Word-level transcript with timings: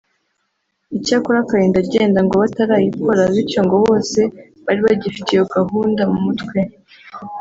icyakora 0.97 1.37
akarinda 1.41 1.77
agenda 1.83 2.19
ngo 2.25 2.35
batarayikora 2.43 3.21
bityo 3.33 3.59
ngo 3.65 3.75
bose 3.85 4.19
bari 4.65 4.79
bagifite 4.85 5.29
iyo 5.31 5.45
gahunda 5.55 6.01
mu 6.11 6.19
mutwe 6.25 6.57